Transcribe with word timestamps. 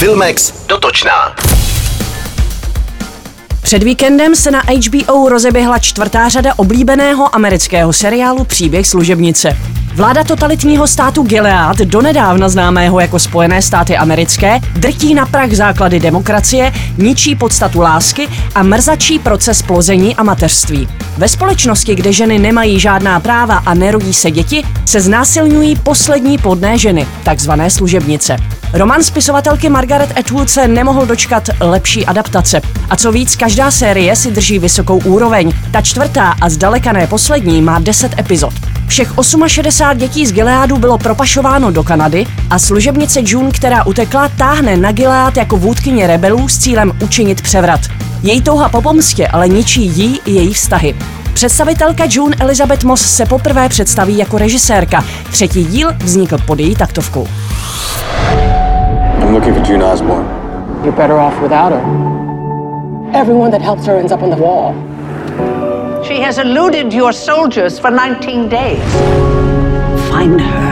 Filmex 0.00 0.52
dotočná. 0.66 1.34
Před 3.62 3.82
víkendem 3.82 4.34
se 4.34 4.50
na 4.50 4.62
HBO 4.62 5.28
rozeběhla 5.28 5.78
čtvrtá 5.78 6.28
řada 6.28 6.54
oblíbeného 6.56 7.34
amerického 7.34 7.92
seriálu 7.92 8.44
Příběh 8.44 8.86
služebnice. 8.86 9.56
Vláda 9.94 10.24
totalitního 10.24 10.86
státu 10.86 11.22
Gilead, 11.22 11.76
donedávna 11.76 12.48
známého 12.48 13.00
jako 13.00 13.18
Spojené 13.18 13.62
státy 13.62 13.96
americké, 13.96 14.60
drtí 14.76 15.14
na 15.14 15.26
prach 15.26 15.52
základy 15.52 16.00
demokracie, 16.00 16.72
ničí 16.98 17.36
podstatu 17.36 17.80
lásky 17.80 18.28
a 18.54 18.62
mrzačí 18.62 19.18
proces 19.18 19.62
plození 19.62 20.16
a 20.16 20.22
mateřství. 20.22 20.88
Ve 21.16 21.28
společnosti, 21.28 21.94
kde 21.94 22.12
ženy 22.12 22.38
nemají 22.38 22.80
žádná 22.80 23.20
práva 23.20 23.56
a 23.56 23.74
nerodí 23.74 24.14
se 24.14 24.30
děti, 24.30 24.64
se 24.86 25.00
znásilňují 25.00 25.76
poslední 25.76 26.38
plodné 26.38 26.78
ženy, 26.78 27.06
takzvané 27.24 27.70
služebnice. 27.70 28.36
Román 28.72 29.02
spisovatelky 29.02 29.68
Margaret 29.68 30.18
Atwood 30.18 30.50
se 30.50 30.68
nemohl 30.68 31.06
dočkat 31.06 31.48
lepší 31.60 32.06
adaptace. 32.06 32.60
A 32.90 32.96
co 32.96 33.12
víc, 33.12 33.36
každá 33.36 33.70
série 33.70 34.16
si 34.16 34.30
drží 34.30 34.58
vysokou 34.58 34.98
úroveň. 35.04 35.52
Ta 35.72 35.80
čtvrtá 35.80 36.34
a 36.40 36.48
zdaleka 36.48 36.92
ne 36.92 37.06
poslední 37.06 37.62
má 37.62 37.78
10 37.78 38.18
epizod. 38.18 38.52
Všech 38.86 39.12
68 39.46 39.98
dětí 39.98 40.26
z 40.26 40.32
Gileádu 40.32 40.76
bylo 40.76 40.98
propašováno 40.98 41.70
do 41.70 41.82
Kanady 41.82 42.26
a 42.50 42.58
služebnice 42.58 43.20
June, 43.24 43.50
která 43.50 43.86
utekla, 43.86 44.28
táhne 44.28 44.76
na 44.76 44.92
Gilead 44.92 45.36
jako 45.36 45.56
vůdkyně 45.56 46.06
rebelů 46.06 46.48
s 46.48 46.58
cílem 46.58 46.92
učinit 47.02 47.42
převrat. 47.42 47.80
Její 48.22 48.42
touha 48.42 48.68
po 48.68 48.82
pomstě 48.82 49.28
ale 49.28 49.48
ničí 49.48 49.82
jí 49.82 50.20
i 50.24 50.32
její 50.32 50.54
vztahy. 50.54 50.94
Představitelka 51.34 52.04
June 52.10 52.36
Elizabeth 52.40 52.84
Moss 52.84 53.16
se 53.16 53.26
poprvé 53.26 53.68
představí 53.68 54.18
jako 54.18 54.38
režisérka. 54.38 55.04
Třetí 55.30 55.64
díl 55.64 55.88
vznikl 56.04 56.38
pod 56.46 56.60
její 56.60 56.74
taktovkou. 56.74 57.28
I'm 59.30 59.36
looking 59.36 59.54
for 59.54 59.62
June 59.62 59.80
Osborne. 59.80 60.26
You're 60.82 60.96
better 60.96 61.16
off 61.20 61.40
without 61.40 61.70
her. 61.70 61.82
Everyone 63.14 63.52
that 63.52 63.62
helps 63.62 63.86
her 63.86 63.96
ends 63.96 64.10
up 64.10 64.22
on 64.22 64.30
the 64.30 64.36
wall. 64.36 64.74
She 66.02 66.20
has 66.20 66.38
eluded 66.38 66.92
your 66.92 67.12
soldiers 67.12 67.78
for 67.78 67.92
19 67.92 68.48
days. 68.48 68.82
Find 70.10 70.40
her 70.40 70.70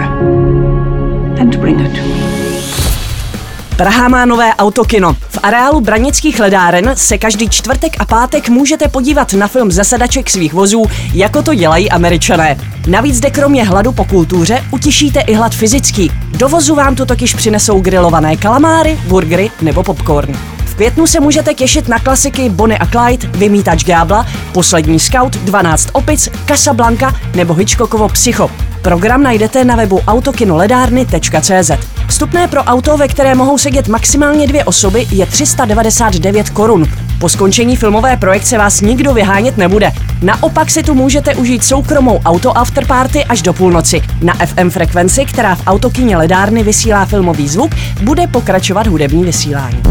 and 1.38 1.60
bring 1.60 1.78
her 1.78 1.88
to 1.88 2.02
me. 2.02 2.18
Praha 3.76 4.08
má 4.08 4.24
nové 4.24 4.54
autokino. 4.54 5.12
V 5.12 5.38
areálu 5.42 5.80
Branických 5.80 6.40
ledáren 6.40 6.92
se 6.94 7.18
každý 7.18 7.48
čtvrtek 7.48 7.96
a 8.00 8.04
pátek 8.04 8.48
můžete 8.48 8.88
podívat 8.88 9.32
na 9.32 9.48
film 9.48 9.70
ze 9.70 9.84
sedaček 9.84 10.30
svých 10.30 10.52
vozů, 10.52 10.84
jako 11.14 11.42
to 11.42 11.54
dělají 11.54 11.90
američané. 11.90 12.56
Navíc 12.88 13.16
zde 13.16 13.30
kromě 13.30 13.64
hladu 13.64 13.92
po 13.92 14.04
kultuře 14.04 14.64
utěšíte 14.70 15.20
i 15.20 15.34
hlad 15.34 15.54
fyzický. 15.54 16.10
Do 16.38 16.48
vozu 16.48 16.74
vám 16.74 16.94
tu 16.94 17.06
totiž 17.06 17.34
přinesou 17.34 17.80
grilované 17.80 18.36
kalamáry, 18.36 18.98
burgery 19.08 19.50
nebo 19.62 19.82
popcorn. 19.82 20.34
V 20.64 20.74
květnu 20.74 21.06
se 21.06 21.20
můžete 21.20 21.54
těšit 21.54 21.88
na 21.88 21.98
klasiky 21.98 22.48
Bonnie 22.48 22.78
a 22.78 22.86
Clyde, 22.86 23.38
Vymítač 23.38 23.84
Gábla, 23.84 24.26
Poslední 24.52 25.00
scout, 25.00 25.36
12 25.36 25.88
opic, 25.92 26.28
Casablanca 26.46 27.14
nebo 27.34 27.54
Hitchcockovo 27.54 28.08
Psycho. 28.08 28.50
Program 28.82 29.22
najdete 29.22 29.64
na 29.64 29.76
webu 29.76 30.00
autokinoledárny.cz. 30.06 31.97
Vstupné 32.08 32.48
pro 32.48 32.62
auto, 32.62 32.96
ve 32.96 33.08
které 33.08 33.34
mohou 33.34 33.58
sedět 33.58 33.88
maximálně 33.88 34.46
dvě 34.46 34.64
osoby, 34.64 35.06
je 35.10 35.26
399 35.26 36.50
korun. 36.50 36.84
Po 37.18 37.28
skončení 37.28 37.76
filmové 37.76 38.16
projekce 38.16 38.58
vás 38.58 38.80
nikdo 38.80 39.14
vyhánět 39.14 39.56
nebude. 39.58 39.92
Naopak 40.22 40.70
si 40.70 40.82
tu 40.82 40.94
můžete 40.94 41.34
užít 41.34 41.64
soukromou 41.64 42.20
auto 42.24 42.58
afterparty 42.58 43.24
až 43.24 43.42
do 43.42 43.52
půlnoci. 43.52 44.00
Na 44.22 44.34
FM 44.34 44.70
frekvenci, 44.70 45.24
která 45.24 45.54
v 45.54 45.62
autokyně 45.66 46.16
Ledárny 46.16 46.62
vysílá 46.62 47.04
filmový 47.04 47.48
zvuk, 47.48 47.70
bude 48.02 48.26
pokračovat 48.26 48.86
hudební 48.86 49.24
vysílání. 49.24 49.82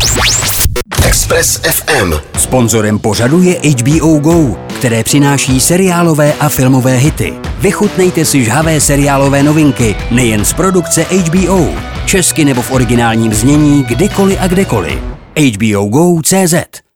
Express 1.06 1.62
FM. 1.64 2.14
Sponzorem 2.38 3.00
pořadu 3.00 3.42
je 3.42 3.60
HBO 3.72 4.18
Go, 4.18 4.58
které 4.78 5.04
přináší 5.04 5.60
seriálové 5.60 6.34
a 6.40 6.50
filmové 6.50 6.96
hity. 6.96 7.34
Vychutnejte 7.60 8.26
si 8.26 8.46
žhavé 8.46 8.82
seriálové 8.82 9.44
novinky 9.44 9.96
nejen 10.12 10.46
z 10.46 10.54
produkce 10.54 11.06
HBO, 11.12 11.68
česky 12.08 12.46
nebo 12.46 12.62
v 12.62 12.72
originálním 12.72 13.34
znění 13.34 13.84
kdykoliv 13.84 14.38
a 14.42 14.48
kdekoliv. 14.48 15.00
HBO 15.56 15.86
Go 15.86 16.22
CZ 16.22 16.87